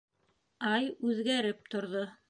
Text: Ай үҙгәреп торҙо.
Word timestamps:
Ай 0.71 0.89
үҙгәреп 1.11 1.71
торҙо. 1.77 2.07